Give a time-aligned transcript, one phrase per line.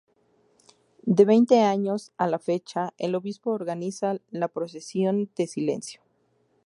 [1.03, 6.01] De veinte años a la fecha el obispo organiza la Procesión del Silencio".